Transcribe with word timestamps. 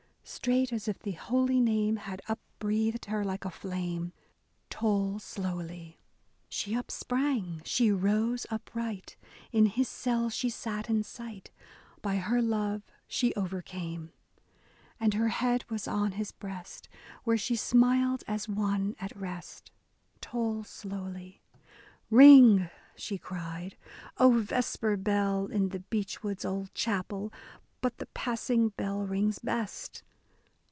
"Straight 0.41 0.71
as 0.71 0.87
if 0.87 0.97
the 0.99 1.11
Holy 1.11 1.59
name 1.59 1.97
had 1.97 2.21
upbreathed 2.25 3.05
her 3.07 3.21
like 3.25 3.43
a 3.43 3.49
flame. 3.51 4.13
Toll 4.69 5.19
slowly. 5.19 5.59
A 5.59 5.67
DAY 5.67 5.67
WITH 5.67 5.71
E. 5.73 5.91
B. 5.91 5.97
BROWNING 5.97 6.45
She 6.49 6.75
upsprang, 6.77 7.61
she 7.65 7.91
rose 7.91 8.45
upright,— 8.49 9.17
in 9.51 9.65
his 9.65 9.89
selle 9.89 10.29
she 10.29 10.49
sate 10.49 10.89
in 10.89 11.03
sight, 11.03 11.51
By 12.01 12.15
her 12.15 12.41
love 12.41 12.83
she 13.09 13.33
overcame, 13.33 14.13
And 15.01 15.15
her 15.15 15.27
head 15.27 15.65
was 15.69 15.85
on 15.85 16.13
his 16.13 16.31
breast, 16.31 16.87
where 17.25 17.37
she 17.37 17.57
smiled 17.57 18.23
as 18.25 18.47
one 18.47 18.95
at 19.01 19.17
rest,— 19.17 19.69
Toll 20.21 20.63
slowly, 20.63 21.41
Ring," 22.09 22.69
she 22.95 23.17
cried, 23.17 23.75
O 24.17 24.29
vesper 24.31 24.95
bell, 24.95 25.47
in 25.47 25.69
the 25.69 25.79
beech 25.81 26.23
wood's 26.23 26.45
old 26.45 26.69
chapelle! 26.73 27.33
But 27.81 27.97
the 27.97 28.07
passing 28.07 28.69
bell 28.69 29.05
rings 29.05 29.37
best." 29.39 30.03